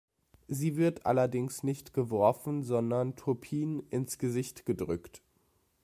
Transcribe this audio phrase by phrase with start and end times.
[0.47, 5.21] Sie wird allerdings nicht geworfen, sondern Turpin ins Gesicht gedrückt.